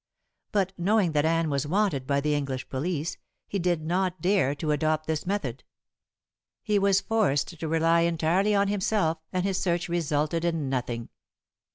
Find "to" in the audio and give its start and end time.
4.55-4.71, 7.59-7.67